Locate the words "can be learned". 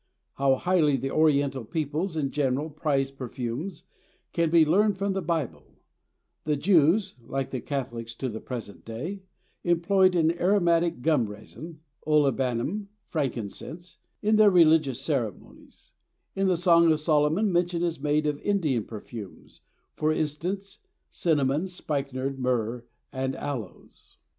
4.33-4.97